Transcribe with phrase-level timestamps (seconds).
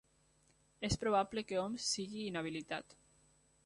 [0.89, 3.01] És probable que Homs sigui inhabilitat